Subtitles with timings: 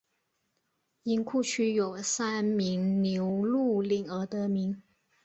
[1.03, 4.81] 因库区有山名牛路岭而得名。